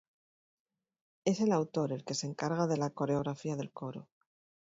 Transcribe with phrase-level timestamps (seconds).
[1.27, 4.09] Es el autor el que se encarga de la coreografía del coro.